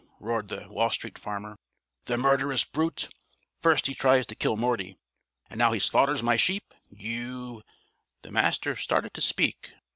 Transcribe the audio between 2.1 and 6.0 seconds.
murderous brute! First, he tries to kill Morty. And now he